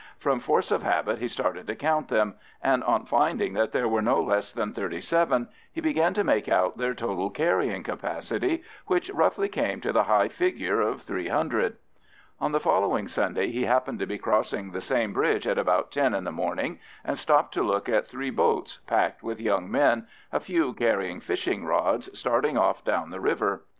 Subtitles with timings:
[0.17, 4.01] From force of habit he started to count them, and on finding that there were
[4.01, 9.11] no less than thirty seven, he began to make out their total carrying capacity, which
[9.11, 11.75] roughly came to the high figure of three hundred.
[12.39, 16.15] On the following Sunday he happened to be crossing the same bridge at about ten
[16.15, 20.39] in the morning, and stopped to look at three boats, packed with young men, a
[20.39, 23.65] few carrying fishing rods, starting off down the river.